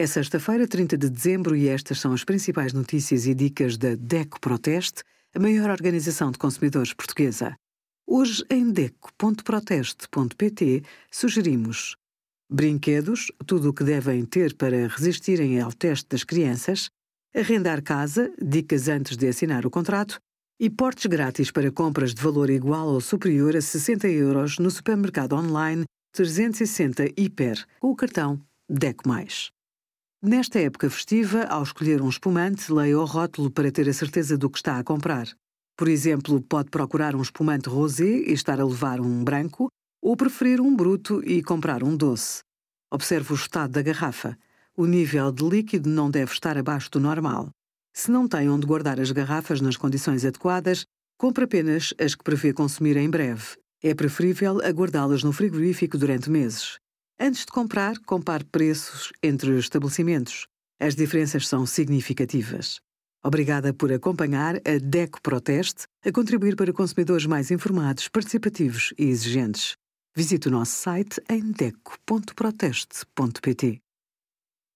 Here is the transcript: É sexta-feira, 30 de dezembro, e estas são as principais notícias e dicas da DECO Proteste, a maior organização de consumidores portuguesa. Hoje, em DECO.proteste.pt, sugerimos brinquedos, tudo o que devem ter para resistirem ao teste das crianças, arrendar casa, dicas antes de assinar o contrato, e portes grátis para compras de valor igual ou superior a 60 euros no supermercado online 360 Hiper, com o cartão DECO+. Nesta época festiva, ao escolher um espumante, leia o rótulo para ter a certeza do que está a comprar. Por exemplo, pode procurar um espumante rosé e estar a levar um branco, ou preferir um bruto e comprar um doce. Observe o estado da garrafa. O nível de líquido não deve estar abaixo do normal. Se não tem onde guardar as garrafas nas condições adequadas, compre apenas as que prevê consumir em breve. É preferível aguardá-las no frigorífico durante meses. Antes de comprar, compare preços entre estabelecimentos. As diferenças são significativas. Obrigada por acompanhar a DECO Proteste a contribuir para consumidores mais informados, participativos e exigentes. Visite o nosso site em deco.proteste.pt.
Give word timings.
É 0.00 0.06
sexta-feira, 0.06 0.68
30 0.68 0.96
de 0.96 1.10
dezembro, 1.10 1.56
e 1.56 1.66
estas 1.66 1.98
são 1.98 2.12
as 2.12 2.22
principais 2.22 2.72
notícias 2.72 3.26
e 3.26 3.34
dicas 3.34 3.76
da 3.76 3.96
DECO 3.96 4.40
Proteste, 4.40 5.02
a 5.34 5.40
maior 5.40 5.70
organização 5.70 6.30
de 6.30 6.38
consumidores 6.38 6.92
portuguesa. 6.92 7.56
Hoje, 8.06 8.44
em 8.48 8.70
DECO.proteste.pt, 8.70 10.84
sugerimos 11.10 11.96
brinquedos, 12.48 13.32
tudo 13.44 13.70
o 13.70 13.74
que 13.74 13.82
devem 13.82 14.24
ter 14.24 14.54
para 14.54 14.86
resistirem 14.86 15.60
ao 15.60 15.72
teste 15.72 16.10
das 16.10 16.22
crianças, 16.22 16.90
arrendar 17.34 17.82
casa, 17.82 18.32
dicas 18.40 18.86
antes 18.86 19.16
de 19.16 19.26
assinar 19.26 19.66
o 19.66 19.70
contrato, 19.70 20.20
e 20.60 20.70
portes 20.70 21.06
grátis 21.06 21.50
para 21.50 21.72
compras 21.72 22.14
de 22.14 22.22
valor 22.22 22.50
igual 22.50 22.86
ou 22.86 23.00
superior 23.00 23.56
a 23.56 23.60
60 23.60 24.06
euros 24.06 24.60
no 24.60 24.70
supermercado 24.70 25.32
online 25.32 25.86
360 26.12 27.06
Hiper, 27.16 27.66
com 27.80 27.90
o 27.90 27.96
cartão 27.96 28.40
DECO+. 28.68 29.02
Nesta 30.20 30.58
época 30.58 30.90
festiva, 30.90 31.44
ao 31.44 31.62
escolher 31.62 32.02
um 32.02 32.08
espumante, 32.08 32.72
leia 32.72 32.98
o 32.98 33.04
rótulo 33.04 33.52
para 33.52 33.70
ter 33.70 33.88
a 33.88 33.92
certeza 33.92 34.36
do 34.36 34.50
que 34.50 34.58
está 34.58 34.76
a 34.76 34.82
comprar. 34.82 35.28
Por 35.76 35.86
exemplo, 35.86 36.42
pode 36.42 36.70
procurar 36.70 37.14
um 37.14 37.22
espumante 37.22 37.68
rosé 37.68 38.04
e 38.26 38.32
estar 38.32 38.60
a 38.60 38.66
levar 38.66 39.00
um 39.00 39.22
branco, 39.22 39.68
ou 40.02 40.16
preferir 40.16 40.60
um 40.60 40.74
bruto 40.74 41.22
e 41.24 41.40
comprar 41.40 41.84
um 41.84 41.96
doce. 41.96 42.40
Observe 42.90 43.32
o 43.32 43.36
estado 43.36 43.70
da 43.70 43.82
garrafa. 43.82 44.36
O 44.76 44.86
nível 44.86 45.30
de 45.30 45.48
líquido 45.48 45.88
não 45.88 46.10
deve 46.10 46.32
estar 46.32 46.58
abaixo 46.58 46.90
do 46.90 46.98
normal. 46.98 47.50
Se 47.94 48.10
não 48.10 48.26
tem 48.26 48.50
onde 48.50 48.66
guardar 48.66 48.98
as 48.98 49.12
garrafas 49.12 49.60
nas 49.60 49.76
condições 49.76 50.24
adequadas, 50.24 50.84
compre 51.16 51.44
apenas 51.44 51.94
as 51.96 52.16
que 52.16 52.24
prevê 52.24 52.52
consumir 52.52 52.96
em 52.96 53.08
breve. 53.08 53.56
É 53.80 53.94
preferível 53.94 54.60
aguardá-las 54.64 55.22
no 55.22 55.32
frigorífico 55.32 55.96
durante 55.96 56.28
meses. 56.28 56.76
Antes 57.20 57.44
de 57.44 57.50
comprar, 57.50 57.98
compare 58.06 58.44
preços 58.44 59.12
entre 59.20 59.58
estabelecimentos. 59.58 60.46
As 60.80 60.94
diferenças 60.94 61.48
são 61.48 61.66
significativas. 61.66 62.78
Obrigada 63.24 63.74
por 63.74 63.92
acompanhar 63.92 64.58
a 64.58 64.78
DECO 64.80 65.20
Proteste 65.20 65.88
a 66.04 66.12
contribuir 66.12 66.54
para 66.54 66.72
consumidores 66.72 67.26
mais 67.26 67.50
informados, 67.50 68.06
participativos 68.06 68.94
e 68.96 69.06
exigentes. 69.06 69.74
Visite 70.16 70.46
o 70.46 70.52
nosso 70.52 70.70
site 70.72 71.20
em 71.28 71.50
deco.proteste.pt. 71.50 73.80